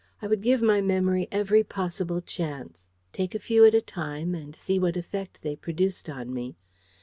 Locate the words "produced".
5.55-6.09